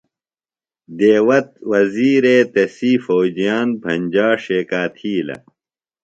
[0.97, 1.39] دیوہ
[1.71, 5.37] وزیرے تسی فوجیان بھنجا ݜیکا تِھیلہ۔